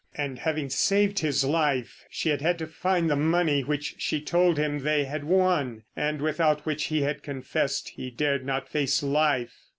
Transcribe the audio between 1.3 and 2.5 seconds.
life, she had